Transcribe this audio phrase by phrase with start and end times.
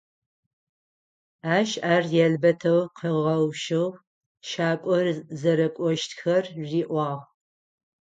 [1.55, 3.87] Ащ ар елбэтэу къыгъэущыгъ,
[4.49, 4.95] шакӏо
[5.39, 7.25] зэрэкӏощтхэр риӏуагъ.